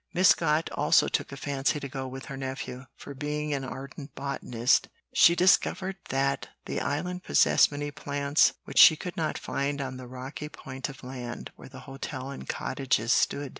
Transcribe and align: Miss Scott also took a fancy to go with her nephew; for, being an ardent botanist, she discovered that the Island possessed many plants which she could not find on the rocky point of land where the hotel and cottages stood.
Miss 0.15 0.29
Scott 0.29 0.71
also 0.73 1.07
took 1.07 1.31
a 1.31 1.37
fancy 1.37 1.79
to 1.79 1.87
go 1.87 2.07
with 2.07 2.25
her 2.25 2.35
nephew; 2.35 2.87
for, 2.95 3.13
being 3.13 3.53
an 3.53 3.63
ardent 3.63 4.15
botanist, 4.15 4.87
she 5.13 5.35
discovered 5.35 5.97
that 6.09 6.49
the 6.65 6.79
Island 6.81 7.21
possessed 7.21 7.71
many 7.71 7.91
plants 7.91 8.53
which 8.63 8.79
she 8.79 8.95
could 8.95 9.15
not 9.15 9.37
find 9.37 9.79
on 9.79 9.97
the 9.97 10.07
rocky 10.07 10.49
point 10.49 10.89
of 10.89 11.03
land 11.03 11.51
where 11.55 11.69
the 11.69 11.81
hotel 11.81 12.31
and 12.31 12.49
cottages 12.49 13.13
stood. 13.13 13.49